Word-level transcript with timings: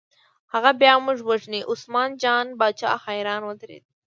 هغه 0.53 0.71
بیا 0.81 0.93
موږ 1.05 1.19
وژني، 1.29 1.61
عثمان 1.71 2.09
جان 2.21 2.45
باچا 2.59 2.91
حیران 3.05 3.41
ودرېد. 3.45 3.83